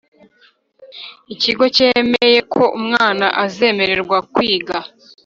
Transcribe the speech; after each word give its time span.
Ikigo 1.33 1.63
cyemeye 1.75 2.39
ko 2.53 2.63
umwana 2.79 3.25
azemererwa 3.43 4.17
kwiga 4.33 4.77